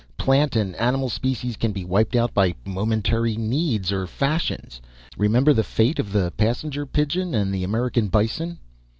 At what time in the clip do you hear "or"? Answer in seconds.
3.91-4.07